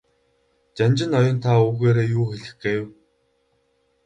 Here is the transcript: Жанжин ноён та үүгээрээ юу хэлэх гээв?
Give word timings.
Жанжин 0.79 1.09
ноён 1.15 1.37
та 1.43 1.51
үүгээрээ 1.65 2.07
юу 2.17 2.25
хэлэх 2.29 2.53
гээв? 2.61 2.85